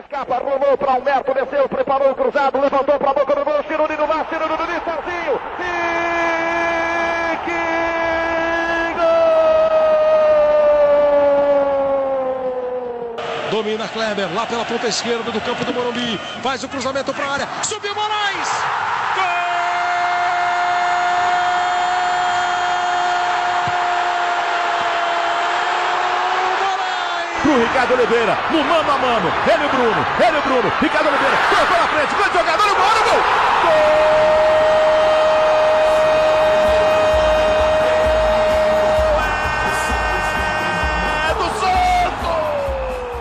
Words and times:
escapa, 0.00 0.38
rolou 0.38 0.76
para 0.76 0.92
Alberto, 0.92 1.34
desceu, 1.34 1.68
preparou 1.68 2.10
o 2.10 2.14
cruzado, 2.14 2.60
levantou 2.60 2.98
para 2.98 3.10
a 3.10 3.14
boca 3.14 3.34
do 3.34 3.44
gol, 3.44 3.62
Chiruri 3.66 3.96
no 3.96 4.06
mar, 4.06 4.26
Chiruri 4.28 4.50
no 4.50 4.56
Serginho. 4.56 5.40
E 5.60 7.36
que 7.44 7.60
gol! 13.10 13.50
Domina 13.50 13.88
Kleber, 13.88 14.34
lá 14.34 14.46
pela 14.46 14.64
ponta 14.64 14.88
esquerda 14.88 15.30
do 15.30 15.40
campo 15.40 15.64
do 15.64 15.74
Morumbi, 15.74 16.18
faz 16.42 16.64
o 16.64 16.68
cruzamento 16.68 17.12
para 17.14 17.24
a 17.24 17.32
área, 17.32 17.48
subiu 17.62 17.94
Moraes! 17.94 18.89
Pro 27.42 27.58
Ricardo 27.58 27.94
Oliveira, 27.94 28.36
no 28.50 28.62
mano 28.64 28.90
a 28.90 28.98
mano, 28.98 29.28
ele 29.46 29.64
e 29.64 29.66
o 29.66 29.70
Bruno, 29.70 30.06
ele 30.20 30.36
e 30.36 30.40
o 30.40 30.42
Bruno, 30.42 30.68
Ricardo 30.80 31.08
Oliveira, 31.08 31.36
tocou 31.48 31.78
na 31.78 31.88
frente, 31.88 32.14
grande 32.14 32.38
jogador, 32.38 32.66
o 32.66 32.74
gol, 32.74 32.84
gol! 33.08 33.20
Gol! 33.64 34.00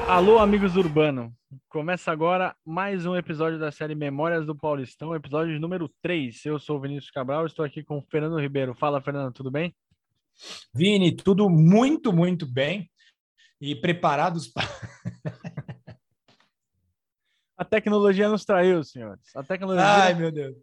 Alô, 0.09 0.40
amigos 0.40 0.76
urbano. 0.76 1.31
Começa 1.70 2.12
agora 2.12 2.54
mais 2.65 3.05
um 3.05 3.15
episódio 3.15 3.57
da 3.57 3.71
série 3.71 3.95
Memórias 3.95 4.45
do 4.45 4.54
Paulistão, 4.55 5.15
episódio 5.15 5.57
número 5.59 5.90
3. 6.01 6.45
Eu 6.45 6.59
sou 6.59 6.77
o 6.77 6.81
Vinícius 6.81 7.12
Cabral, 7.12 7.45
estou 7.45 7.63
aqui 7.63 7.84
com 7.84 7.99
o 7.99 8.01
Fernando 8.01 8.40
Ribeiro. 8.40 8.73
Fala, 8.73 9.01
Fernando, 9.01 9.31
tudo 9.31 9.49
bem? 9.49 9.73
Vini, 10.73 11.15
tudo 11.15 11.49
muito, 11.49 12.12
muito 12.12 12.45
bem 12.45 12.90
e 13.59 13.76
preparados 13.76 14.48
para. 14.48 14.68
a 17.58 17.66
tecnologia 17.66 18.30
nos 18.30 18.45
traiu, 18.45 18.84
senhores. 18.84 19.35
A 19.35 19.44
tecnologia. 19.44 19.85
Ai, 19.85 20.13
meu 20.13 20.32
Deus. 20.32 20.55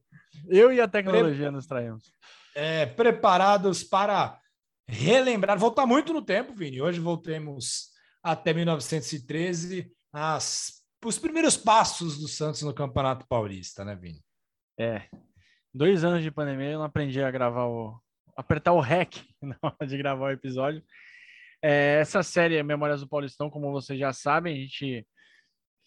Eu 0.48 0.72
e 0.72 0.80
a 0.80 0.88
tecnologia 0.88 1.46
Pre... 1.46 1.50
nos 1.50 1.66
traímos. 1.66 2.10
É, 2.54 2.86
preparados 2.86 3.84
para 3.84 4.40
relembrar, 4.88 5.58
voltar 5.58 5.86
muito 5.86 6.12
no 6.12 6.22
tempo, 6.22 6.54
Vini. 6.54 6.80
Hoje 6.80 7.00
voltemos 7.00 7.90
até 8.22 8.52
1913, 8.52 9.92
as, 10.12 10.82
os 11.04 11.18
primeiros 11.18 11.56
passos 11.56 12.18
do 12.18 12.28
Santos 12.28 12.62
no 12.62 12.74
Campeonato 12.74 13.26
Paulista, 13.28 13.84
né, 13.84 13.94
Vini? 13.94 14.20
É. 14.78 15.02
Dois 15.72 16.04
anos 16.04 16.22
de 16.22 16.30
pandemia, 16.30 16.70
eu 16.70 16.78
não 16.78 16.86
aprendi 16.86 17.22
a 17.22 17.30
gravar 17.30 17.66
o. 17.66 18.00
apertar 18.36 18.72
o 18.72 18.80
REC 18.80 19.24
na 19.42 19.56
hora 19.60 19.86
de 19.86 19.96
gravar 19.98 20.26
o 20.26 20.32
episódio. 20.32 20.82
É, 21.68 21.98
essa 21.98 22.22
série 22.22 22.62
Memórias 22.62 23.00
do 23.00 23.08
Paulistão, 23.08 23.50
como 23.50 23.72
vocês 23.72 23.98
já 23.98 24.12
sabem, 24.12 24.54
a 24.54 24.60
gente 24.60 25.04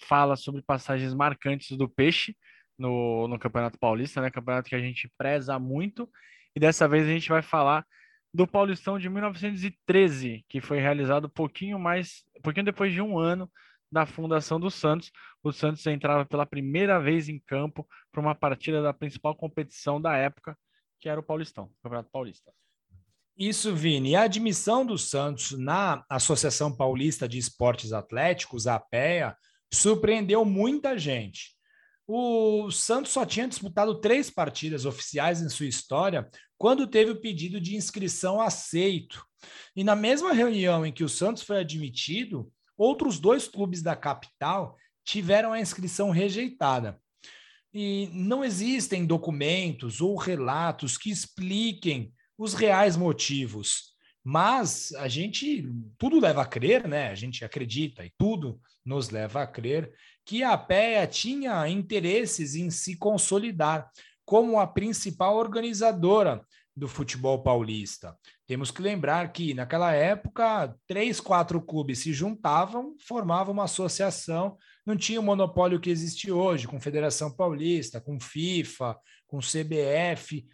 fala 0.09 0.35
sobre 0.35 0.61
passagens 0.61 1.13
marcantes 1.13 1.77
do 1.77 1.87
Peixe 1.87 2.35
no, 2.77 3.29
no 3.29 3.39
Campeonato 3.39 3.79
Paulista, 3.79 4.19
né? 4.19 4.29
Campeonato 4.29 4.67
que 4.67 4.75
a 4.75 4.81
gente 4.81 5.09
preza 5.17 5.57
muito. 5.57 6.09
E 6.53 6.59
dessa 6.59 6.85
vez 6.85 7.07
a 7.07 7.09
gente 7.09 7.29
vai 7.29 7.41
falar 7.41 7.85
do 8.33 8.45
Paulistão 8.45 8.99
de 8.99 9.07
1913, 9.07 10.43
que 10.49 10.59
foi 10.59 10.81
realizado 10.81 11.29
pouquinho 11.29 11.79
mais, 11.79 12.25
pouquinho 12.43 12.65
depois 12.65 12.91
de 12.91 13.01
um 13.01 13.17
ano 13.17 13.49
da 13.89 14.05
fundação 14.05 14.59
do 14.59 14.69
Santos. 14.69 15.13
O 15.41 15.53
Santos 15.53 15.87
entrava 15.87 16.25
pela 16.25 16.45
primeira 16.45 16.99
vez 16.99 17.29
em 17.29 17.39
campo 17.39 17.87
para 18.11 18.19
uma 18.19 18.35
partida 18.35 18.83
da 18.83 18.93
principal 18.93 19.33
competição 19.33 20.01
da 20.01 20.17
época, 20.17 20.57
que 20.99 21.07
era 21.07 21.21
o 21.21 21.23
Paulistão, 21.23 21.67
o 21.67 21.83
Campeonato 21.83 22.09
Paulista. 22.11 22.51
Isso, 23.39 23.73
Vini. 23.73 24.17
A 24.17 24.23
admissão 24.23 24.85
do 24.85 24.97
Santos 24.97 25.57
na 25.57 26.03
Associação 26.09 26.75
Paulista 26.75 27.25
de 27.25 27.37
Esportes 27.37 27.93
Atléticos, 27.93 28.67
a 28.67 28.75
APEA, 28.75 29.33
surpreendeu 29.73 30.43
muita 30.43 30.97
gente. 30.97 31.55
O 32.05 32.69
Santos 32.69 33.13
só 33.13 33.25
tinha 33.25 33.47
disputado 33.47 34.01
três 34.01 34.29
partidas 34.29 34.83
oficiais 34.83 35.41
em 35.41 35.47
sua 35.47 35.67
história 35.67 36.29
quando 36.57 36.85
teve 36.85 37.11
o 37.11 37.21
pedido 37.21 37.61
de 37.61 37.77
inscrição 37.77 38.41
aceito. 38.41 39.25
E 39.73 39.85
na 39.85 39.95
mesma 39.95 40.33
reunião 40.33 40.85
em 40.85 40.91
que 40.91 41.05
o 41.05 41.09
Santos 41.09 41.41
foi 41.41 41.59
admitido, 41.59 42.51
outros 42.77 43.19
dois 43.19 43.47
clubes 43.47 43.81
da 43.81 43.95
capital 43.95 44.75
tiveram 45.05 45.53
a 45.53 45.61
inscrição 45.61 46.09
rejeitada. 46.09 46.99
E 47.73 48.09
não 48.11 48.43
existem 48.43 49.05
documentos 49.05 50.01
ou 50.01 50.17
relatos 50.17 50.97
que 50.97 51.09
expliquem 51.09 52.11
os 52.39 52.53
reais 52.53 52.95
motivos. 52.95 53.89
Mas 54.23 54.93
a 54.93 55.07
gente, 55.09 55.69
tudo 55.97 56.19
leva 56.19 56.41
a 56.41 56.45
crer, 56.45 56.87
né? 56.87 57.09
A 57.09 57.15
gente 57.15 57.43
acredita 57.43 58.05
e 58.05 58.11
tudo 58.17 58.59
nos 58.85 59.09
leva 59.09 59.41
a 59.43 59.47
crer 59.47 59.91
que 60.25 60.41
a 60.41 60.57
PEA 60.57 61.05
tinha 61.05 61.67
interesses 61.67 62.55
em 62.55 62.69
se 62.69 62.95
consolidar 62.95 63.89
como 64.25 64.59
a 64.59 64.65
principal 64.65 65.35
organizadora 65.35 66.45
do 66.75 66.87
futebol 66.87 67.43
paulista. 67.43 68.15
Temos 68.47 68.71
que 68.71 68.81
lembrar 68.81 69.33
que, 69.33 69.53
naquela 69.53 69.91
época, 69.91 70.73
três, 70.87 71.19
quatro 71.19 71.61
clubes 71.61 71.99
se 71.99 72.13
juntavam, 72.13 72.95
formavam 73.05 73.53
uma 73.53 73.65
associação, 73.65 74.57
não 74.85 74.95
tinha 74.95 75.19
o 75.19 75.23
monopólio 75.23 75.79
que 75.79 75.89
existe 75.89 76.31
hoje, 76.31 76.67
com 76.67 76.79
Federação 76.79 77.35
Paulista, 77.35 77.99
com 77.99 78.19
FIFA, 78.19 78.95
com 79.27 79.39
CBF 79.39 80.47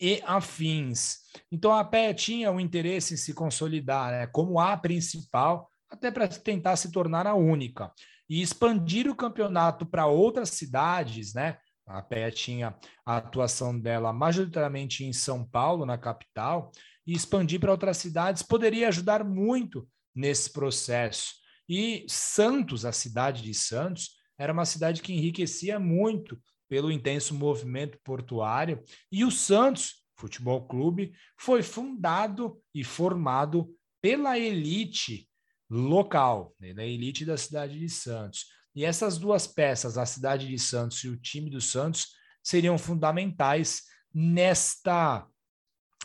e 0.00 0.22
afins. 0.24 1.18
Então 1.50 1.72
a 1.72 1.84
PE 1.84 2.14
tinha 2.14 2.50
um 2.50 2.60
interesse 2.60 3.14
em 3.14 3.16
se 3.16 3.34
consolidar 3.34 4.10
né, 4.10 4.26
como 4.26 4.60
a 4.60 4.76
principal, 4.76 5.70
até 5.90 6.10
para 6.10 6.28
tentar 6.28 6.76
se 6.76 6.92
tornar 6.92 7.26
a 7.26 7.34
única. 7.34 7.92
E 8.28 8.42
expandir 8.42 9.10
o 9.10 9.16
campeonato 9.16 9.86
para 9.86 10.06
outras 10.06 10.50
cidades, 10.50 11.32
né? 11.32 11.56
A 11.86 12.02
PE 12.02 12.30
tinha 12.32 12.76
a 13.06 13.16
atuação 13.16 13.78
dela 13.78 14.12
majoritariamente 14.12 15.04
em 15.04 15.12
São 15.14 15.42
Paulo, 15.42 15.86
na 15.86 15.96
capital, 15.96 16.70
e 17.06 17.14
expandir 17.14 17.58
para 17.58 17.70
outras 17.70 17.96
cidades 17.96 18.42
poderia 18.42 18.88
ajudar 18.88 19.24
muito 19.24 19.88
nesse 20.14 20.52
processo. 20.52 21.32
E 21.66 22.04
Santos, 22.06 22.84
a 22.84 22.92
cidade 22.92 23.42
de 23.42 23.54
Santos, 23.54 24.10
era 24.38 24.52
uma 24.52 24.66
cidade 24.66 25.00
que 25.00 25.14
enriquecia 25.14 25.80
muito 25.80 26.38
pelo 26.68 26.92
intenso 26.92 27.34
movimento 27.34 27.98
portuário, 28.04 28.82
e 29.10 29.24
o 29.24 29.30
Santos 29.30 30.04
Futebol 30.16 30.66
Clube 30.66 31.12
foi 31.36 31.62
fundado 31.62 32.60
e 32.74 32.82
formado 32.82 33.72
pela 34.00 34.38
elite 34.38 35.28
local, 35.70 36.54
né, 36.58 36.72
da 36.74 36.84
elite 36.84 37.24
da 37.24 37.36
cidade 37.36 37.78
de 37.78 37.88
Santos. 37.88 38.46
E 38.74 38.84
essas 38.84 39.18
duas 39.18 39.46
peças, 39.46 39.96
a 39.96 40.06
cidade 40.06 40.46
de 40.46 40.58
Santos 40.58 41.02
e 41.04 41.08
o 41.08 41.16
time 41.16 41.50
do 41.50 41.60
Santos, 41.60 42.08
seriam 42.42 42.78
fundamentais 42.78 43.82
nesta 44.12 45.26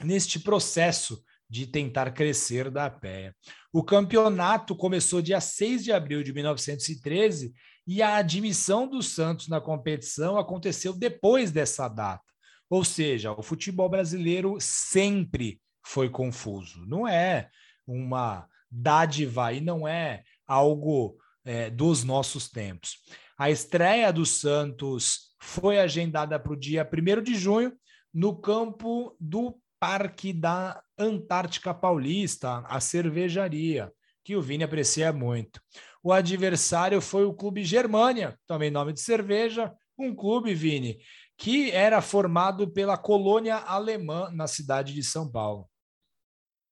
neste 0.03 0.40
processo 0.40 1.23
de 1.47 1.68
tentar 1.68 2.12
crescer 2.12 2.72
da 2.72 2.90
PEA. 2.90 3.35
O 3.72 3.84
campeonato 3.84 4.75
começou 4.75 5.22
dia 5.22 5.40
6 5.40 5.84
de 5.84 5.91
abril 5.91 6.23
de 6.23 6.34
1913 6.34 7.53
e 7.85 8.01
a 8.01 8.16
admissão 8.16 8.88
do 8.88 9.01
Santos 9.01 9.47
na 9.47 9.59
competição 9.59 10.38
aconteceu 10.38 10.94
depois 10.94 11.51
dessa 11.51 11.88
data. 11.88 12.23
Ou 12.69 12.83
seja, 12.83 13.31
o 13.33 13.44
futebol 13.44 13.89
brasileiro 13.89 14.57
sempre 14.59 15.61
foi 15.85 16.09
confuso. 16.09 16.85
Não 16.85 17.07
é 17.07 17.49
uma 17.85 18.47
dádiva 18.72 19.51
e 19.53 19.61
não 19.61 19.88
é 19.88 20.23
algo 20.47 21.17
é, 21.45 21.69
dos 21.69 22.03
nossos 22.03 22.49
tempos. 22.49 22.97
A 23.38 23.51
estreia 23.51 24.11
do 24.11 24.25
Santos 24.25 25.35
foi 25.39 25.79
agendada 25.79 26.39
para 26.39 26.53
o 26.53 26.59
dia 26.59 26.89
1 26.89 27.22
de 27.22 27.35
junho 27.35 27.73
no 28.13 28.35
campo 28.35 29.16
do 29.19 29.59
Parque 29.79 30.31
da 30.31 30.81
Antártica 30.97 31.73
Paulista, 31.73 32.59
a 32.67 32.79
cervejaria, 32.79 33.91
que 34.23 34.35
o 34.35 34.41
Vini 34.41 34.63
aprecia 34.63 35.11
muito. 35.11 35.59
O 36.03 36.12
adversário 36.12 37.00
foi 37.00 37.24
o 37.24 37.34
Clube 37.34 37.64
Germânia, 37.64 38.38
também 38.46 38.69
nome 38.69 38.91
de 38.91 39.00
cerveja, 39.00 39.73
um 39.97 40.14
clube, 40.14 40.53
Vini, 40.53 41.00
que 41.38 41.72
era 41.72 42.02
formado 42.02 42.70
pela 42.70 42.97
colônia 42.97 43.55
alemã 43.55 44.29
na 44.32 44.46
cidade 44.46 44.94
de 44.94 45.02
São 45.02 45.32
Paulo. 45.32 45.70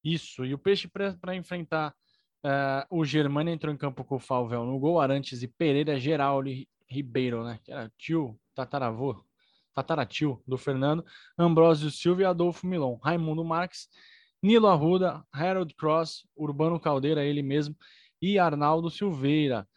Isso, 0.04 0.44
e 0.44 0.54
o 0.54 0.58
Peixe 0.58 0.90
para 0.90 1.36
enfrentar 1.36 1.96
uh, 2.46 2.86
o 2.90 3.06
Germânia 3.06 3.54
entrou 3.54 3.74
em 3.74 3.78
campo 3.78 4.04
com 4.04 4.16
o 4.16 4.20
Falvel 4.20 4.66
no 4.66 4.80
gol, 4.80 5.00
Arantes 5.00 5.42
e 5.44 5.48
Pereira, 5.48 6.00
Geraldo 6.00 6.50
Ribeiro, 6.90 7.44
né? 7.44 7.60
Que 7.64 7.72
era 7.72 7.92
tio, 7.98 8.38
tataravô, 8.54 9.24
tataratio 9.74 10.42
do 10.46 10.58
Fernando, 10.58 11.06
Ambrósio 11.38 11.90
Silva 11.90 12.24
e 12.24 12.26
Adolfo 12.26 12.68
Milon, 12.68 12.98
Raimundo 13.02 13.46
Marques, 13.46 13.88
Nilo 14.44 14.68
Arruda, 14.68 15.24
Harold 15.32 15.74
Cross, 15.76 16.28
Urbano 16.36 16.80
Caldeira, 16.80 17.24
ele 17.24 17.44
mesmo, 17.44 17.76
e 18.22 18.38
Arnaldo 18.38 18.90
Silveira. 18.90 19.68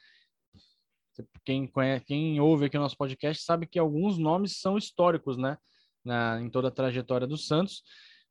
Quem, 1.45 1.67
conhece, 1.67 2.05
quem 2.05 2.41
ouve 2.41 2.67
aqui 2.67 2.77
o 2.77 2.81
nosso 2.81 2.97
podcast 2.97 3.43
sabe 3.45 3.67
que 3.67 3.79
alguns 3.79 4.19
nomes 4.19 4.61
são 4.61 4.77
históricos, 4.77 5.37
né? 5.37 5.57
Na, 6.05 6.41
em 6.41 6.51
toda 6.51 6.69
a 6.69 6.73
trajetória 6.73 7.27
do 7.27 7.39
Santos, 7.39 7.83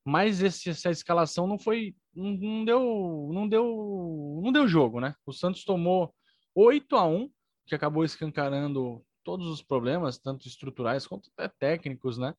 mas 0.05 0.43
esse, 0.43 0.69
essa 0.69 0.91
escalação 0.91 1.47
não 1.47 1.57
foi, 1.57 1.95
não, 2.13 2.31
não, 2.31 2.65
deu, 2.65 3.29
não 3.33 3.47
deu, 3.47 4.41
não 4.43 4.51
deu 4.51 4.67
jogo, 4.67 4.99
né? 4.99 5.15
O 5.25 5.33
Santos 5.33 5.63
tomou 5.63 6.13
8 6.53 6.95
a 6.95 7.07
1 7.07 7.29
que 7.65 7.73
acabou 7.73 8.03
escancarando 8.03 9.03
todos 9.23 9.47
os 9.47 9.61
problemas, 9.61 10.19
tanto 10.19 10.47
estruturais 10.47 11.07
quanto 11.07 11.31
até 11.35 11.47
técnicos, 11.57 12.17
né? 12.17 12.35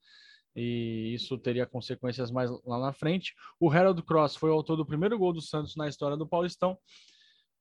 E 0.54 1.14
isso 1.14 1.36
teria 1.38 1.66
consequências 1.66 2.30
mais 2.30 2.50
lá 2.64 2.78
na 2.78 2.92
frente. 2.92 3.34
O 3.58 3.70
Harold 3.70 4.00
Cross 4.02 4.36
foi 4.36 4.50
o 4.50 4.54
autor 4.54 4.76
do 4.76 4.86
primeiro 4.86 5.18
gol 5.18 5.32
do 5.32 5.40
Santos 5.40 5.74
na 5.74 5.88
história 5.88 6.16
do 6.16 6.28
Paulistão. 6.28 6.78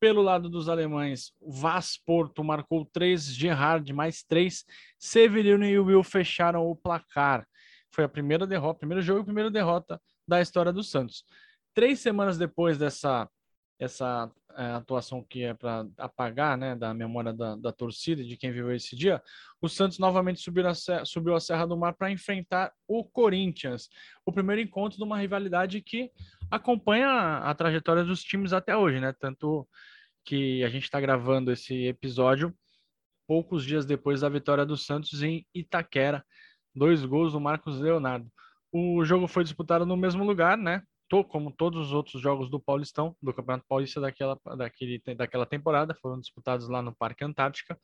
Pelo 0.03 0.21
lado 0.21 0.49
dos 0.49 0.67
alemães, 0.67 1.31
Vaz 1.41 1.97
Porto 1.97 2.43
marcou 2.43 2.83
três, 2.83 3.23
Gerard 3.23 3.93
mais 3.93 4.21
três, 4.21 4.65
Severino 4.99 5.63
e 5.63 5.79
Will 5.79 6.03
fecharam 6.03 6.69
o 6.69 6.75
placar. 6.75 7.47
Foi 7.89 8.03
a 8.03 8.09
primeira 8.09 8.45
derrota, 8.45 8.79
primeiro 8.79 9.01
jogo 9.01 9.21
e 9.21 9.23
primeira 9.23 9.49
derrota 9.49 10.01
da 10.27 10.41
história 10.41 10.73
do 10.73 10.83
Santos. 10.83 11.23
Três 11.73 12.01
semanas 12.01 12.37
depois 12.37 12.77
dessa 12.77 13.29
essa 13.79 14.29
é, 14.57 14.65
atuação 14.71 15.23
que 15.23 15.43
é 15.43 15.53
para 15.53 15.87
apagar 15.97 16.57
né, 16.57 16.75
da 16.75 16.93
memória 16.93 17.31
da, 17.31 17.55
da 17.55 17.71
torcida, 17.71 18.23
de 18.23 18.35
quem 18.35 18.51
viveu 18.51 18.75
esse 18.75 18.95
dia, 18.95 19.21
o 19.61 19.69
Santos 19.69 19.99
novamente 19.99 20.41
subiu 20.41 20.67
a, 20.67 20.75
serra, 20.75 21.05
subiu 21.05 21.33
a 21.33 21.39
Serra 21.39 21.65
do 21.65 21.77
Mar 21.77 21.93
para 21.93 22.11
enfrentar 22.11 22.73
o 22.87 23.05
Corinthians. 23.05 23.89
O 24.25 24.33
primeiro 24.33 24.61
encontro 24.61 24.97
de 24.97 25.03
uma 25.03 25.17
rivalidade 25.17 25.81
que 25.81 26.11
acompanha 26.51 27.07
a, 27.07 27.49
a 27.49 27.55
trajetória 27.55 28.03
dos 28.03 28.21
times 28.21 28.51
até 28.51 28.75
hoje, 28.75 28.99
né? 28.99 29.13
Tanto 29.13 29.67
que 30.23 30.63
a 30.63 30.69
gente 30.69 30.83
está 30.83 30.99
gravando 30.99 31.51
esse 31.51 31.85
episódio 31.85 32.53
poucos 33.27 33.63
dias 33.63 33.85
depois 33.85 34.21
da 34.21 34.29
vitória 34.29 34.65
do 34.65 34.77
Santos 34.77 35.23
em 35.23 35.45
Itaquera. 35.53 36.25
Dois 36.75 37.05
gols 37.05 37.33
do 37.33 37.39
Marcos 37.39 37.79
Leonardo. 37.79 38.27
O 38.71 39.05
jogo 39.05 39.27
foi 39.27 39.43
disputado 39.43 39.85
no 39.85 39.95
mesmo 39.95 40.23
lugar, 40.23 40.57
né? 40.57 40.81
como 41.29 41.51
todos 41.51 41.87
os 41.87 41.93
outros 41.93 42.19
jogos 42.19 42.49
do 42.49 42.59
Paulistão, 42.59 43.15
do 43.21 43.31
Campeonato 43.31 43.65
Paulista 43.67 44.01
daquela, 44.01 44.39
daquele, 44.57 44.99
daquela 45.15 45.45
temporada, 45.45 45.93
foram 46.01 46.19
disputados 46.19 46.67
lá 46.67 46.81
no 46.81 46.95
Parque 46.95 47.23
Antártica. 47.23 47.77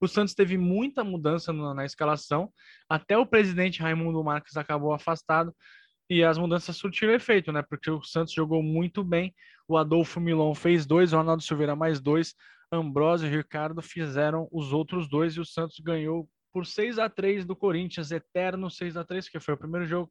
O 0.00 0.08
Santos 0.08 0.34
teve 0.34 0.58
muita 0.58 1.04
mudança 1.04 1.52
na, 1.52 1.74
na 1.74 1.84
escalação, 1.84 2.52
até 2.88 3.16
o 3.16 3.24
presidente 3.24 3.80
Raimundo 3.80 4.24
Marques 4.24 4.56
acabou 4.56 4.92
afastado 4.92 5.54
e 6.10 6.24
as 6.24 6.38
mudanças 6.38 6.76
surtiram 6.76 7.14
efeito, 7.14 7.52
né? 7.52 7.62
Porque 7.62 7.90
o 7.90 8.02
Santos 8.02 8.34
jogou 8.34 8.62
muito 8.62 9.04
bem, 9.04 9.32
o 9.68 9.76
Adolfo 9.76 10.20
Milon 10.20 10.54
fez 10.54 10.86
dois, 10.86 11.12
o 11.12 11.16
Ronaldo 11.16 11.42
Silveira 11.42 11.74
mais 11.74 12.00
dois, 12.00 12.34
Ambrosio 12.70 13.28
e 13.28 13.36
Ricardo 13.36 13.80
fizeram 13.80 14.48
os 14.50 14.72
outros 14.72 15.08
dois 15.08 15.34
e 15.34 15.40
o 15.40 15.44
Santos 15.44 15.78
ganhou 15.80 16.28
por 16.52 16.66
6 16.66 16.98
a 16.98 17.08
3 17.08 17.44
do 17.44 17.54
Corinthians, 17.54 18.10
eterno 18.10 18.70
6 18.70 18.96
a 18.96 19.04
3 19.04 19.28
que 19.28 19.40
foi 19.40 19.54
o 19.54 19.58
primeiro 19.58 19.86
jogo. 19.86 20.10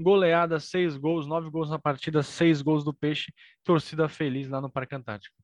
Goleada, 0.00 0.58
seis 0.58 0.96
gols, 0.96 1.24
nove 1.24 1.48
gols 1.48 1.70
na 1.70 1.78
partida, 1.78 2.20
seis 2.20 2.60
gols 2.60 2.82
do 2.82 2.92
Peixe, 2.92 3.32
torcida 3.62 4.08
feliz 4.08 4.48
lá 4.48 4.60
no 4.60 4.68
Parque 4.68 4.96
Antártico. 4.96 5.36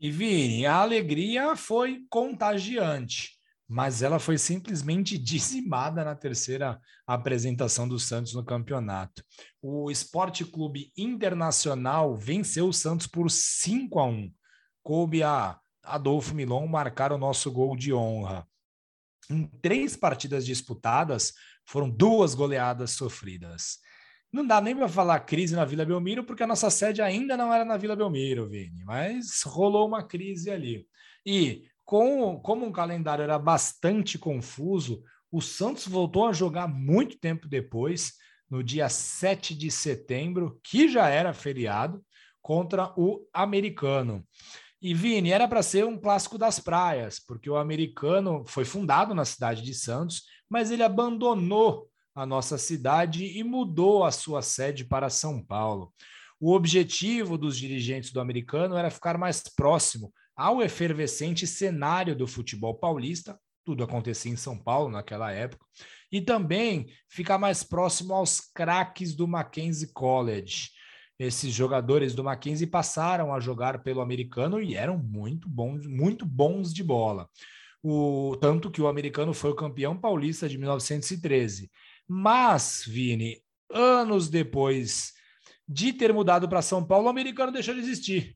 E 0.00 0.10
Vini, 0.10 0.66
a 0.66 0.74
alegria 0.74 1.54
foi 1.54 2.04
contagiante, 2.10 3.38
mas 3.68 4.02
ela 4.02 4.18
foi 4.18 4.38
simplesmente 4.38 5.18
dizimada 5.18 6.04
na 6.04 6.14
terceira 6.14 6.80
apresentação 7.06 7.88
do 7.88 7.98
Santos 7.98 8.34
no 8.34 8.44
campeonato. 8.44 9.24
O 9.60 9.90
Esporte 9.90 10.44
Clube 10.44 10.92
Internacional 10.96 12.16
venceu 12.16 12.68
o 12.68 12.72
Santos 12.72 13.06
por 13.06 13.30
5 13.30 13.98
a 13.98 14.04
1. 14.04 14.32
Coube 14.82 15.22
a 15.22 15.58
Adolfo 15.82 16.34
Milon 16.34 16.66
marcar 16.66 17.12
o 17.12 17.18
nosso 17.18 17.50
gol 17.50 17.76
de 17.76 17.92
honra. 17.92 18.46
Em 19.28 19.46
três 19.60 19.96
partidas 19.96 20.46
disputadas, 20.46 21.32
foram 21.64 21.90
duas 21.90 22.34
goleadas 22.34 22.92
sofridas. 22.92 23.78
Não 24.32 24.46
dá 24.46 24.60
nem 24.60 24.76
para 24.76 24.88
falar 24.88 25.20
crise 25.20 25.54
na 25.56 25.64
Vila 25.64 25.84
Belmiro, 25.84 26.24
porque 26.24 26.42
a 26.42 26.46
nossa 26.46 26.70
sede 26.70 27.00
ainda 27.00 27.36
não 27.36 27.52
era 27.52 27.64
na 27.64 27.76
Vila 27.76 27.96
Belmiro, 27.96 28.48
Vini, 28.48 28.84
mas 28.84 29.42
rolou 29.42 29.86
uma 29.86 30.02
crise 30.02 30.50
ali. 30.50 30.86
E 31.24 31.64
com, 31.86 32.38
como 32.40 32.66
um 32.66 32.72
calendário 32.72 33.22
era 33.22 33.38
bastante 33.38 34.18
confuso, 34.18 35.02
o 35.32 35.40
Santos 35.40 35.86
voltou 35.86 36.26
a 36.26 36.32
jogar 36.34 36.68
muito 36.68 37.18
tempo 37.18 37.48
depois, 37.48 38.12
no 38.50 38.62
dia 38.62 38.90
7 38.90 39.54
de 39.54 39.70
setembro, 39.70 40.60
que 40.62 40.88
já 40.88 41.08
era 41.08 41.32
feriado, 41.32 42.04
contra 42.42 42.92
o 42.96 43.26
americano. 43.32 44.22
E 44.82 44.92
Vini, 44.92 45.30
era 45.30 45.48
para 45.48 45.62
ser 45.62 45.86
um 45.86 45.98
clássico 45.98 46.36
das 46.36 46.60
praias, 46.60 47.18
porque 47.18 47.48
o 47.48 47.56
americano 47.56 48.44
foi 48.46 48.66
fundado 48.66 49.14
na 49.14 49.24
cidade 49.24 49.62
de 49.62 49.72
Santos 49.72 50.22
mas 50.48 50.70
ele 50.70 50.82
abandonou 50.82 51.88
a 52.14 52.24
nossa 52.24 52.56
cidade 52.56 53.24
e 53.38 53.44
mudou 53.44 54.04
a 54.04 54.10
sua 54.10 54.40
sede 54.40 54.84
para 54.84 55.10
São 55.10 55.42
Paulo. 55.42 55.92
O 56.40 56.54
objetivo 56.54 57.36
dos 57.36 57.56
dirigentes 57.58 58.12
do 58.12 58.20
americano 58.20 58.76
era 58.76 58.90
ficar 58.90 59.18
mais 59.18 59.42
próximo 59.42 60.12
ao 60.36 60.62
efervescente 60.62 61.46
cenário 61.46 62.14
do 62.14 62.26
futebol 62.26 62.74
paulista, 62.74 63.38
tudo 63.64 63.82
acontecia 63.82 64.30
em 64.30 64.36
São 64.36 64.56
Paulo 64.56 64.90
naquela 64.90 65.32
época, 65.32 65.64
e 66.12 66.20
também 66.20 66.86
ficar 67.08 67.38
mais 67.38 67.64
próximo 67.64 68.14
aos 68.14 68.40
craques 68.40 69.14
do 69.14 69.26
Mackenzie 69.26 69.92
College. 69.92 70.70
Esses 71.18 71.52
jogadores 71.52 72.14
do 72.14 72.22
Mackenzie 72.22 72.66
passaram 72.66 73.32
a 73.32 73.40
jogar 73.40 73.82
pelo 73.82 74.02
americano 74.02 74.60
e 74.60 74.76
eram 74.76 74.98
muito 74.98 75.48
bons, 75.48 75.86
muito 75.86 76.26
bons 76.26 76.72
de 76.72 76.84
bola 76.84 77.28
o 77.88 78.36
tanto 78.40 78.68
que 78.68 78.82
o 78.82 78.88
americano 78.88 79.32
foi 79.32 79.50
o 79.50 79.54
campeão 79.54 79.96
paulista 79.96 80.48
de 80.48 80.58
1913. 80.58 81.70
Mas, 82.08 82.82
Vini, 82.84 83.40
anos 83.70 84.28
depois 84.28 85.12
de 85.68 85.92
ter 85.92 86.12
mudado 86.12 86.48
para 86.48 86.62
São 86.62 86.84
Paulo, 86.84 87.06
o 87.06 87.08
americano 87.08 87.52
deixou 87.52 87.74
de 87.74 87.80
existir. 87.80 88.35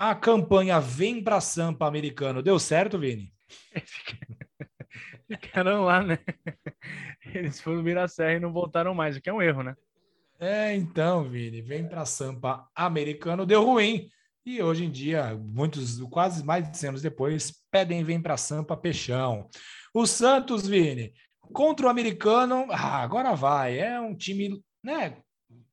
A 0.00 0.14
campanha 0.14 0.80
Vem 0.80 1.22
para 1.22 1.42
Sampa 1.42 1.86
americano 1.86 2.42
deu 2.42 2.58
certo, 2.58 2.98
Vini? 2.98 3.30
Ficaram 5.28 5.84
lá, 5.84 6.02
né? 6.02 6.18
Eles 7.34 7.60
foram 7.60 7.82
virar 7.82 8.08
serra 8.08 8.32
e 8.32 8.40
não 8.40 8.50
voltaram 8.50 8.94
mais, 8.94 9.14
o 9.14 9.20
que 9.20 9.28
é 9.28 9.32
um 9.32 9.42
erro, 9.42 9.62
né? 9.62 9.76
É, 10.38 10.74
então, 10.74 11.24
Vini, 11.24 11.60
vem 11.60 11.86
para 11.86 12.06
Sampa 12.06 12.66
americano, 12.74 13.44
deu 13.44 13.62
ruim. 13.62 14.08
E 14.46 14.62
hoje 14.62 14.86
em 14.86 14.90
dia, 14.90 15.34
muitos, 15.34 16.00
quase 16.04 16.42
mais 16.42 16.70
de 16.70 16.78
100 16.78 16.88
anos 16.88 17.02
depois, 17.02 17.52
pedem 17.70 18.02
vem 18.02 18.22
para 18.22 18.38
Sampa 18.38 18.78
Peixão. 18.78 19.50
O 19.92 20.06
Santos, 20.06 20.66
Vini, 20.66 21.12
contra 21.52 21.84
o 21.84 21.90
americano, 21.90 22.66
ah, 22.70 23.02
agora 23.02 23.34
vai. 23.34 23.78
É 23.78 24.00
um 24.00 24.16
time 24.16 24.64
né, 24.82 25.18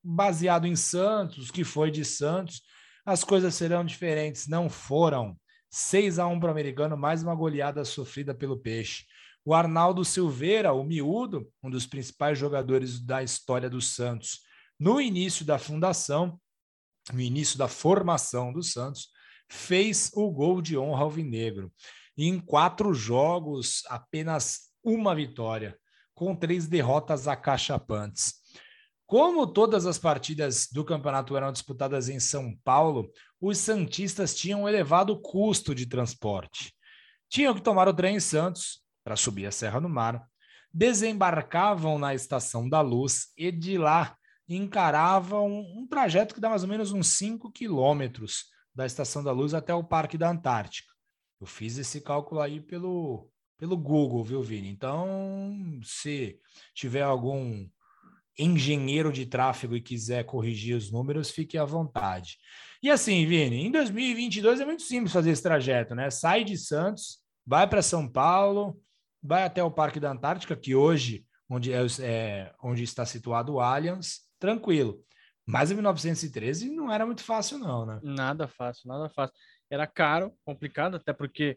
baseado 0.04 0.66
em 0.66 0.76
Santos, 0.76 1.50
que 1.50 1.64
foi 1.64 1.90
de 1.90 2.04
Santos. 2.04 2.60
As 3.08 3.24
coisas 3.24 3.54
serão 3.54 3.86
diferentes. 3.86 4.46
Não 4.46 4.68
foram. 4.68 5.34
6 5.70 6.18
a 6.18 6.26
1 6.26 6.38
para 6.38 6.48
o 6.48 6.50
americano, 6.50 6.94
mais 6.94 7.22
uma 7.22 7.34
goleada 7.34 7.82
sofrida 7.82 8.34
pelo 8.34 8.58
Peixe. 8.58 9.06
O 9.42 9.54
Arnaldo 9.54 10.04
Silveira, 10.04 10.74
o 10.74 10.84
miúdo, 10.84 11.50
um 11.62 11.70
dos 11.70 11.86
principais 11.86 12.38
jogadores 12.38 13.00
da 13.00 13.22
história 13.22 13.70
do 13.70 13.80
Santos, 13.80 14.40
no 14.78 15.00
início 15.00 15.42
da 15.42 15.58
fundação, 15.58 16.38
no 17.10 17.22
início 17.22 17.56
da 17.56 17.66
formação 17.66 18.52
do 18.52 18.62
Santos, 18.62 19.08
fez 19.48 20.10
o 20.12 20.30
gol 20.30 20.60
de 20.60 20.76
honra 20.76 21.04
alvinegro. 21.04 21.72
E 22.14 22.26
em 22.26 22.38
quatro 22.38 22.92
jogos, 22.92 23.84
apenas 23.88 24.68
uma 24.84 25.14
vitória, 25.14 25.78
com 26.14 26.36
três 26.36 26.66
derrotas 26.66 27.26
acachapantes. 27.26 28.34
Como 29.08 29.46
todas 29.46 29.86
as 29.86 29.96
partidas 29.96 30.68
do 30.70 30.84
campeonato 30.84 31.34
eram 31.34 31.50
disputadas 31.50 32.10
em 32.10 32.20
São 32.20 32.54
Paulo, 32.62 33.10
os 33.40 33.56
Santistas 33.56 34.34
tinham 34.34 34.68
elevado 34.68 35.18
custo 35.18 35.74
de 35.74 35.86
transporte. 35.86 36.74
Tinham 37.26 37.54
que 37.54 37.62
tomar 37.62 37.88
o 37.88 37.94
trem 37.94 38.16
em 38.16 38.20
Santos 38.20 38.82
para 39.02 39.16
subir 39.16 39.46
a 39.46 39.50
Serra 39.50 39.80
do 39.80 39.88
Mar, 39.88 40.28
desembarcavam 40.70 41.98
na 41.98 42.14
Estação 42.14 42.68
da 42.68 42.82
Luz 42.82 43.28
e 43.34 43.50
de 43.50 43.78
lá 43.78 44.14
encaravam 44.46 45.48
um, 45.48 45.80
um 45.80 45.86
trajeto 45.86 46.34
que 46.34 46.40
dá 46.40 46.50
mais 46.50 46.62
ou 46.62 46.68
menos 46.68 46.92
uns 46.92 47.08
5 47.16 47.50
quilômetros 47.50 48.44
da 48.74 48.84
Estação 48.84 49.24
da 49.24 49.32
Luz 49.32 49.54
até 49.54 49.72
o 49.72 49.82
Parque 49.82 50.18
da 50.18 50.28
Antártica. 50.28 50.92
Eu 51.40 51.46
fiz 51.46 51.78
esse 51.78 52.02
cálculo 52.02 52.42
aí 52.42 52.60
pelo, 52.60 53.26
pelo 53.56 53.74
Google, 53.74 54.22
viu, 54.22 54.42
Vini? 54.42 54.68
Então, 54.68 55.80
se 55.82 56.38
tiver 56.74 57.00
algum 57.00 57.66
engenheiro 58.38 59.12
de 59.12 59.26
tráfego 59.26 59.76
e 59.76 59.80
quiser 59.80 60.24
corrigir 60.24 60.76
os 60.76 60.90
números, 60.90 61.30
fique 61.30 61.58
à 61.58 61.64
vontade. 61.64 62.38
E 62.82 62.88
assim, 62.90 63.26
Vini, 63.26 63.66
em 63.66 63.72
2022 63.72 64.60
é 64.60 64.64
muito 64.64 64.82
simples 64.82 65.12
fazer 65.12 65.30
esse 65.30 65.42
trajeto, 65.42 65.94
né? 65.94 66.10
Sai 66.10 66.44
de 66.44 66.56
Santos, 66.56 67.18
vai 67.44 67.66
para 67.66 67.82
São 67.82 68.08
Paulo, 68.08 68.80
vai 69.22 69.42
até 69.42 69.62
o 69.62 69.70
Parque 69.70 69.98
da 69.98 70.12
Antártica, 70.12 70.54
que 70.54 70.74
hoje 70.74 71.26
onde, 71.50 71.72
é, 71.72 71.84
é, 72.00 72.52
onde 72.62 72.84
está 72.84 73.04
situado 73.04 73.54
o 73.54 73.60
Allianz, 73.60 74.20
tranquilo. 74.38 75.02
Mas 75.46 75.70
em 75.70 75.74
1913 75.74 76.70
não 76.70 76.92
era 76.92 77.06
muito 77.06 77.24
fácil, 77.24 77.58
não, 77.58 77.86
né? 77.86 77.98
Nada 78.02 78.46
fácil, 78.46 78.86
nada 78.86 79.08
fácil. 79.08 79.34
Era 79.70 79.86
caro, 79.86 80.32
complicado, 80.44 80.96
até 80.96 81.12
porque 81.12 81.56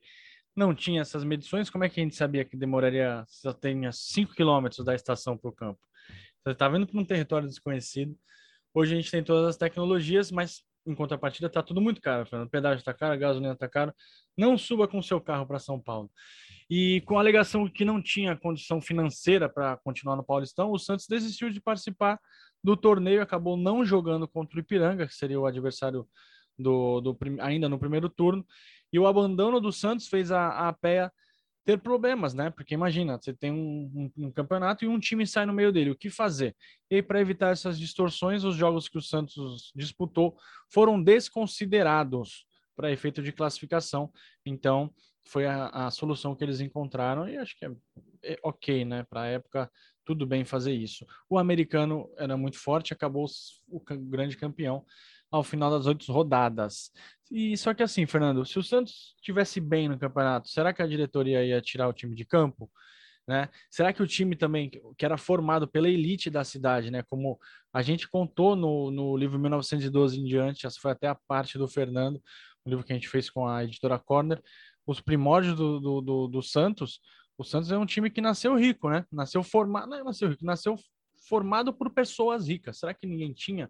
não 0.55 0.73
tinha 0.73 1.01
essas 1.01 1.23
medições. 1.23 1.69
Como 1.69 1.83
é 1.83 1.89
que 1.89 1.99
a 1.99 2.03
gente 2.03 2.15
sabia 2.15 2.45
que 2.45 2.55
demoraria, 2.55 3.23
só 3.27 3.53
tenha 3.53 3.91
5 3.91 4.33
quilômetros 4.33 4.85
da 4.85 4.95
estação 4.95 5.37
para 5.37 5.49
o 5.49 5.53
campo? 5.53 5.79
Você 6.43 6.53
está 6.53 6.67
vendo 6.67 6.87
para 6.87 6.99
um 6.99 7.05
território 7.05 7.47
desconhecido. 7.47 8.17
Hoje 8.73 8.93
a 8.93 8.97
gente 8.97 9.11
tem 9.11 9.23
todas 9.23 9.47
as 9.49 9.57
tecnologias, 9.57 10.31
mas 10.31 10.63
em 10.85 10.95
contrapartida, 10.95 11.47
está 11.47 11.61
tudo 11.61 11.79
muito 11.79 12.01
caro, 12.01 12.25
Fernando. 12.25 12.47
O 12.47 12.51
pedágio 12.51 12.79
está 12.79 12.93
caro, 12.93 13.13
a 13.13 13.17
gasolina 13.17 13.53
está 13.53 13.67
caro. 13.67 13.93
Não 14.35 14.57
suba 14.57 14.87
com 14.87 15.01
seu 15.01 15.21
carro 15.21 15.45
para 15.45 15.59
São 15.59 15.79
Paulo. 15.79 16.09
E 16.69 17.01
com 17.01 17.17
a 17.17 17.19
alegação 17.19 17.67
que 17.67 17.85
não 17.85 18.01
tinha 18.01 18.35
condição 18.35 18.81
financeira 18.81 19.47
para 19.47 19.77
continuar 19.77 20.15
no 20.15 20.23
Paulistão, 20.23 20.71
o 20.71 20.79
Santos 20.79 21.05
desistiu 21.07 21.51
de 21.51 21.61
participar 21.61 22.19
do 22.63 22.75
torneio, 22.75 23.21
acabou 23.21 23.55
não 23.55 23.85
jogando 23.85 24.27
contra 24.27 24.57
o 24.57 24.59
Ipiranga, 24.59 25.07
que 25.07 25.13
seria 25.13 25.39
o 25.39 25.45
adversário 25.45 26.07
do, 26.57 27.01
do 27.01 27.17
ainda 27.39 27.69
no 27.69 27.77
primeiro 27.77 28.09
turno. 28.09 28.45
E 28.91 28.97
o 28.97 29.05
abandono 29.05 29.59
do 29.59 29.71
Santos 29.71 30.07
fez 30.07 30.31
a, 30.31 30.69
a 30.69 30.73
PEA 30.73 31.11
ter 31.63 31.79
problemas, 31.79 32.33
né? 32.33 32.49
Porque 32.49 32.73
imagina, 32.73 33.17
você 33.17 33.33
tem 33.33 33.51
um, 33.51 34.11
um, 34.17 34.25
um, 34.27 34.31
campeonato 34.31 34.83
e 34.83 34.87
um 34.87 34.99
time 34.99 35.25
sai 35.27 35.45
no 35.45 35.53
meio 35.53 35.71
dele, 35.71 35.91
o 35.91 35.95
que 35.95 36.09
fazer? 36.09 36.55
E 36.89 37.01
para 37.01 37.21
evitar 37.21 37.51
essas 37.51 37.79
distorções, 37.79 38.43
os 38.43 38.55
jogos 38.55 38.89
que 38.89 38.97
o 38.97 39.01
Santos 39.01 39.71
disputou 39.75 40.35
foram 40.69 41.01
desconsiderados 41.01 42.45
para 42.75 42.91
efeito 42.91 43.21
de 43.21 43.31
classificação. 43.31 44.11
Então, 44.45 44.91
foi 45.27 45.45
a, 45.45 45.67
a, 45.67 45.91
solução 45.91 46.35
que 46.35 46.43
eles 46.43 46.61
encontraram 46.61 47.29
e 47.29 47.37
acho 47.37 47.55
que 47.55 47.65
é, 47.65 47.71
é 48.23 48.39
ok, 48.43 48.83
né? 48.83 49.03
Para 49.03 49.21
a 49.21 49.27
época, 49.27 49.71
tudo 50.03 50.25
bem 50.25 50.43
fazer 50.43 50.73
isso. 50.73 51.05
O 51.29 51.37
americano 51.37 52.09
era 52.17 52.35
muito 52.35 52.57
forte, 52.57 52.93
acabou 52.93 53.25
o 53.67 53.79
grande 53.79 54.35
campeão 54.35 54.83
ao 55.31 55.43
final 55.43 55.71
das 55.71 55.85
oito 55.85 56.11
rodadas. 56.11 56.91
E 57.31 57.55
só 57.55 57.73
que 57.73 57.81
assim, 57.81 58.05
Fernando, 58.05 58.45
se 58.45 58.59
o 58.59 58.63
Santos 58.63 59.15
tivesse 59.21 59.61
bem 59.61 59.87
no 59.87 59.97
campeonato, 59.97 60.49
será 60.49 60.73
que 60.73 60.81
a 60.81 60.87
diretoria 60.87 61.45
ia 61.45 61.61
tirar 61.61 61.87
o 61.87 61.93
time 61.93 62.13
de 62.13 62.25
campo? 62.25 62.69
Né? 63.25 63.47
Será 63.69 63.93
que 63.93 64.03
o 64.03 64.07
time 64.07 64.35
também, 64.35 64.69
que 64.69 65.05
era 65.05 65.17
formado 65.17 65.67
pela 65.67 65.87
elite 65.87 66.29
da 66.29 66.43
cidade, 66.43 66.91
né? 66.91 67.03
Como 67.03 67.39
a 67.71 67.81
gente 67.81 68.09
contou 68.09 68.55
no, 68.55 68.91
no 68.91 69.15
livro 69.15 69.39
1912 69.39 70.19
em 70.19 70.25
diante, 70.25 70.67
essa 70.67 70.79
foi 70.81 70.91
até 70.91 71.07
a 71.07 71.15
parte 71.15 71.57
do 71.57 71.67
Fernando, 71.67 72.21
o 72.65 72.69
livro 72.69 72.83
que 72.83 72.91
a 72.91 72.95
gente 72.95 73.07
fez 73.07 73.29
com 73.29 73.47
a 73.47 73.63
editora 73.63 73.97
Corner, 73.97 74.41
os 74.85 74.99
primórdios 74.99 75.55
do, 75.55 75.79
do, 75.79 76.01
do, 76.01 76.27
do 76.27 76.41
Santos. 76.41 76.99
O 77.37 77.43
Santos 77.43 77.71
é 77.71 77.77
um 77.77 77.85
time 77.85 78.09
que 78.09 78.19
nasceu 78.19 78.55
rico, 78.55 78.89
né? 78.89 79.05
Nasceu 79.09 79.41
formado, 79.43 79.89
não 79.89 79.97
é 79.97 80.03
nasceu 80.03 80.27
rico, 80.27 80.43
nasceu 80.43 80.75
formado 81.29 81.71
por 81.71 81.91
pessoas 81.91 82.47
ricas. 82.47 82.79
Será 82.79 82.93
que 82.93 83.07
ninguém 83.07 83.31
tinha 83.31 83.69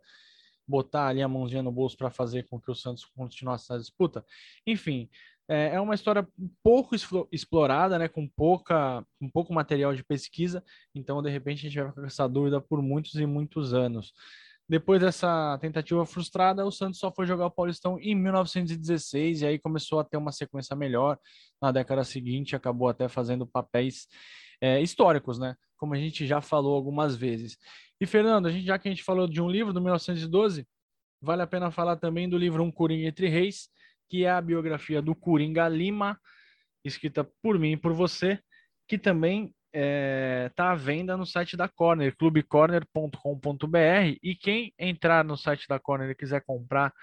botar 0.68 1.08
ali 1.08 1.22
a 1.22 1.28
mãozinha 1.28 1.64
no 1.64 1.72
bolso 1.72 1.98
para 1.98 2.10
fazer 2.10 2.48
com 2.48 2.60
que 2.60 2.72
o 2.72 2.76
Santos 2.76 3.06
continuasse 3.06 3.66
essa 3.66 3.80
disputa. 3.80 4.26
Enfim, 4.66 5.10
é, 5.48 5.76
é 5.76 5.82
uma 5.82 5.96
história 5.96 6.28
pouco 6.64 6.96
explorada, 7.32 8.00
né, 8.00 8.08
com 8.08 8.28
pouca, 8.28 9.06
com 9.20 9.30
pouco 9.30 9.54
material 9.54 9.94
de 9.94 10.04
pesquisa, 10.04 10.64
então 10.96 11.22
de 11.22 11.30
repente 11.30 11.60
a 11.60 11.70
gente 11.70 11.82
vai 11.82 11.92
com 11.92 12.06
essa 12.06 12.28
dúvida 12.28 12.62
por 12.62 12.82
muitos 12.82 13.16
e 13.16 13.26
muitos 13.26 13.74
anos. 13.74 14.14
Depois 14.70 15.02
dessa 15.02 15.58
tentativa 15.60 16.06
frustrada, 16.06 16.66
o 16.66 16.72
Santos 16.72 16.98
só 16.98 17.12
foi 17.12 17.26
jogar 17.26 17.48
o 17.48 17.52
Paulistão 17.52 18.00
em 18.00 18.16
1916 18.16 19.42
e 19.42 19.46
aí 19.46 19.60
começou 19.60 20.00
a 20.00 20.04
ter 20.06 20.16
uma 20.16 20.32
sequência 20.32 20.74
melhor. 20.78 21.20
Na 21.62 21.74
década 21.74 22.06
seguinte, 22.06 22.56
acabou 22.56 22.88
até 22.88 23.10
fazendo 23.10 23.46
papéis 23.46 24.08
é, 24.62 24.80
históricos, 24.80 25.40
né? 25.40 25.56
Como 25.76 25.96
a 25.96 25.98
gente 25.98 26.28
já 26.28 26.40
falou 26.40 26.76
algumas 26.76 27.16
vezes. 27.16 27.58
E, 28.00 28.06
Fernando, 28.06 28.48
a 28.48 28.52
gente, 28.52 28.66
já 28.66 28.78
que 28.78 28.88
a 28.88 28.92
gente 28.92 29.04
falou 29.04 29.28
de 29.28 29.42
um 29.42 29.50
livro, 29.50 29.74
do 29.74 29.82
1912, 29.82 30.68
vale 31.20 31.42
a 31.42 31.48
pena 31.48 31.72
falar 31.72 31.98
também 31.98 32.30
do 32.30 32.38
livro 32.38 32.64
Um 32.64 32.72
Coringa 32.72 33.08
Entre 33.08 33.28
Reis, 33.28 33.70
que 34.08 34.26
é 34.26 34.30
a 34.30 34.42
biografia 34.42 35.02
do 35.02 35.16
Coringa 35.16 35.68
Lima, 35.68 36.20
escrita 36.86 37.28
por 37.42 37.58
mim 37.58 37.74
e 37.74 37.78
por 37.78 37.94
você, 37.94 38.40
que 38.88 38.98
também 38.98 39.46
está 39.46 39.56
é, 39.74 40.52
tá 40.56 40.72
à 40.72 40.76
venda 40.76 41.16
no 41.16 41.26
site 41.26 41.56
da 41.56 41.68
Corner, 41.68 42.16
clubecorner.com.br. 42.16 44.18
E 44.22 44.36
quem 44.36 44.74
entrar 44.78 45.24
no 45.24 45.38
site 45.38 45.68
da 45.68 45.80
Corner 45.80 46.10
e 46.10 46.16
quiser 46.16 46.44
comprar 46.46 46.94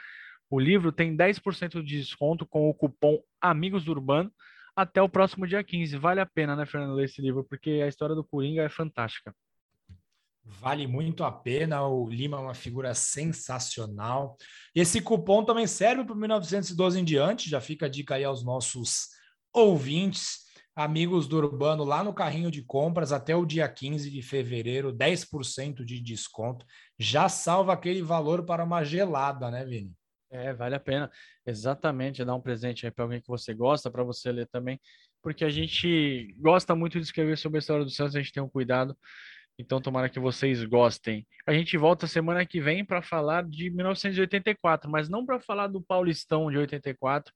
o 0.51 0.59
livro, 0.59 0.93
tem 0.93 1.17
10% 1.17 1.83
de 1.83 1.99
desconto 1.99 2.47
com 2.47 2.69
o 2.69 2.75
cupom 2.75 3.21
Amigos 3.41 3.89
Urbano 3.89 4.31
até 4.79 5.03
o 5.03 5.09
próximo 5.09 5.45
dia 5.45 5.65
15. 5.65 5.97
Vale 5.97 6.21
a 6.21 6.27
pena, 6.27 6.55
né, 6.55 6.65
Fernando, 6.65 6.95
ler 6.95 7.07
esse 7.07 7.21
livro, 7.21 7.43
porque 7.43 7.83
a 7.83 7.89
história 7.89 8.15
do 8.15 8.23
Coringa 8.23 8.63
é 8.63 8.69
fantástica. 8.69 9.35
Vale 10.45 10.87
muito 10.87 11.25
a 11.25 11.33
pena. 11.33 11.85
O 11.85 12.09
Lima 12.09 12.37
é 12.37 12.41
uma 12.41 12.55
figura 12.55 12.95
sensacional. 12.95 14.37
Esse 14.73 15.01
cupom 15.01 15.45
também 15.45 15.67
serve 15.67 16.05
para 16.05 16.15
1912 16.15 17.01
em 17.01 17.05
diante. 17.05 17.51
Já 17.51 17.61
fica 17.61 17.87
a 17.87 17.89
dica 17.89 18.15
aí 18.15 18.23
aos 18.23 18.45
nossos 18.45 19.09
ouvintes, 19.53 20.45
amigos 20.77 21.27
do 21.27 21.39
Urbano, 21.39 21.83
lá 21.83 22.05
no 22.05 22.15
carrinho 22.15 22.49
de 22.49 22.63
compras 22.63 23.11
até 23.11 23.35
o 23.35 23.45
dia 23.45 23.69
15 23.69 24.09
de 24.09 24.23
fevereiro, 24.23 24.93
10% 24.93 25.85
de 25.85 26.01
desconto. 26.01 26.65
Já 26.97 27.29
salva 27.29 27.73
aquele 27.73 28.01
valor 28.01 28.45
para 28.45 28.63
uma 28.63 28.85
gelada, 28.85 29.51
né, 29.51 29.65
Vini? 29.65 29.93
É, 30.31 30.53
vale 30.53 30.75
a 30.75 30.81
pena. 30.81 31.11
Exatamente, 31.47 32.25
dar 32.25 32.35
um 32.35 32.41
presente 32.41 32.85
aí 32.87 32.93
para 32.93 33.05
alguém 33.05 33.21
que 33.21 33.29
você 33.29 33.55
gosta, 33.55 33.91
para 33.91 34.03
você 34.03 34.31
ler 34.31 34.47
também, 34.49 34.79
porque 35.23 35.45
a 35.45 35.49
gente 35.49 36.35
gosta 36.39 36.75
muito 36.75 36.99
de 36.99 37.05
escrever 37.05 37.39
sobre 37.39 37.59
a 37.59 37.61
história 37.61 37.85
do 37.85 37.91
Santos, 37.91 38.15
a 38.15 38.21
gente 38.21 38.33
tem 38.33 38.43
um 38.43 38.49
cuidado 38.49 38.97
então, 39.59 39.81
tomara 39.81 40.09
que 40.09 40.21
vocês 40.21 40.65
gostem. 40.65 41.27
A 41.45 41.53
gente 41.53 41.77
volta 41.77 42.07
semana 42.07 42.47
que 42.47 42.61
vem 42.61 42.85
para 42.85 43.03
falar 43.03 43.45
de 43.45 43.71
1984, 43.71 44.89
mas 44.89 45.09
não 45.09 45.27
para 45.27 45.41
falar 45.41 45.67
do 45.67 45.83
Paulistão 45.83 46.49
de 46.49 46.57
84, 46.59 47.35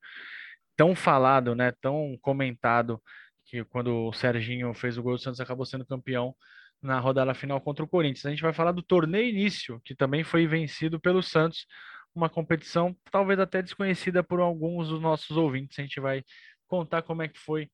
tão 0.77 0.95
falado, 0.95 1.55
né? 1.55 1.73
Tão 1.81 2.17
comentado 2.23 3.03
que 3.45 3.65
quando 3.65 4.07
o 4.09 4.13
Serginho 4.13 4.73
fez 4.73 4.97
o 4.97 5.03
gol, 5.03 5.15
o 5.15 5.19
Santos 5.19 5.41
acabou 5.41 5.67
sendo 5.67 5.85
campeão 5.85 6.35
na 6.81 7.01
rodada 7.01 7.35
final 7.35 7.61
contra 7.61 7.85
o 7.85 7.89
Corinthians. 7.89 8.27
A 8.27 8.31
gente 8.31 8.43
vai 8.43 8.53
falar 8.53 8.73
do 8.73 8.83
torneio 8.83 9.29
início, 9.29 9.81
que 9.85 9.95
também 9.95 10.23
foi 10.23 10.47
vencido 10.47 11.01
pelo 11.01 11.23
Santos, 11.23 11.67
uma 12.15 12.29
competição 12.29 12.97
talvez 13.11 13.39
até 13.39 13.63
desconhecida 13.63 14.23
por 14.23 14.41
alguns 14.41 14.89
dos 14.89 15.01
nossos 15.01 15.37
ouvintes. 15.37 15.79
A 15.79 15.83
gente 15.83 16.01
vai 16.01 16.25
contar 16.67 17.03
como 17.03 17.23
é 17.23 17.29
que 17.29 17.39
foi 17.39 17.71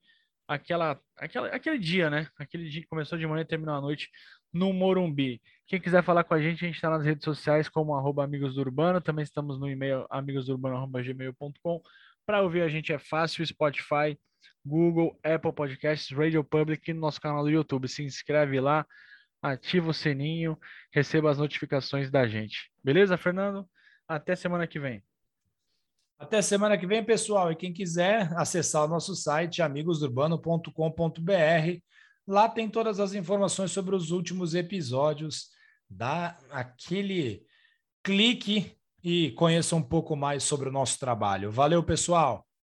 aquela, 0.47 1.01
aquela, 1.17 1.49
aquele 1.49 1.79
dia, 1.79 2.09
né? 2.09 2.29
Aquele 2.39 2.69
dia 2.69 2.83
que 2.83 2.89
começou 2.89 3.19
de 3.19 3.27
manhã 3.27 3.43
e 3.43 3.47
terminou 3.47 3.75
à 3.75 3.81
noite 3.81 4.09
no 4.53 4.73
Morumbi. 4.73 5.41
Quem 5.67 5.81
quiser 5.81 6.03
falar 6.03 6.25
com 6.25 6.35
a 6.35 6.41
gente, 6.41 6.65
a 6.65 6.67
gente 6.67 6.77
está 6.77 6.89
nas 6.89 7.05
redes 7.05 7.25
sociais 7.25 7.69
como 7.69 7.95
arroba 7.95 8.25
Amigos 8.25 8.55
do 8.55 8.61
Urbano, 8.61 9.01
também 9.01 9.23
estamos 9.23 9.61
no 9.61 9.69
e-mail 9.69 10.07
amigosdourbano.gmail.com. 10.11 11.83
Para 12.25 12.43
ouvir 12.43 12.63
a 12.63 12.69
gente 12.69 12.93
é 12.93 12.99
fácil, 12.99 13.47
Spotify, 13.47 14.19
Google, 14.65 15.19
Apple 15.23 15.53
Podcasts, 15.53 16.17
Radio 16.17 16.43
Public 16.43 16.91
e 16.91 16.95
no 16.95 17.01
nosso 17.01 17.21
canal 17.21 17.43
do 17.43 17.51
YouTube. 17.51 17.89
Se 17.89 18.03
inscreve 18.03 18.59
lá, 18.61 18.87
ativa 19.43 19.91
o 19.91 19.95
sininho, 19.95 20.59
receba 20.93 21.31
as 21.31 21.39
notificações 21.39 22.11
da 22.11 22.27
gente. 22.27 22.71
Beleza, 22.83 23.17
Fernando? 23.17 23.69
Até 24.09 24.35
semana 24.35 24.67
que 24.67 24.81
vem. 24.81 25.03
Até 26.19 26.41
semana 26.43 26.79
que 26.79 26.87
vem, 26.87 27.05
pessoal. 27.05 27.53
E 27.53 27.57
quem 27.57 27.73
quiser 27.73 28.33
acessar 28.37 28.85
o 28.85 28.89
nosso 28.89 29.15
site 29.15 29.63
amigosdurbano.com.br 29.63 31.81
Lá 32.27 32.49
tem 32.49 32.69
todas 32.69 32.99
as 33.01 33.15
informações 33.15 33.71
sobre 33.71 33.95
os 33.95 34.11
últimos 34.11 34.55
episódios. 34.55 35.49
Dá 35.89 36.37
aquele 36.51 37.47
clique 38.03 38.77
e 39.03 39.31
conheça 39.33 39.77
um 39.77 39.83
pouco 39.83 40.17
mais 40.17 40.43
sobre 40.43 40.69
o 40.69 40.73
nosso 40.73 40.99
trabalho. 40.99 41.51
Valeu, 41.51 41.83
pessoal! 41.83 42.48